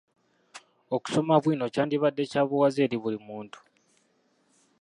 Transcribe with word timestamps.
Okusoma 0.95 1.33
bwino 1.43 1.65
kyandibadde 1.73 2.23
kya 2.31 2.41
buwaze 2.47 2.79
eri 2.85 2.97
buli 3.01 3.19
muntu. 3.27 3.59